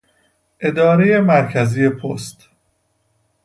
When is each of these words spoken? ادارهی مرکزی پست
ادارهی 0.59 1.19
مرکزی 1.19 1.89
پست 1.89 2.49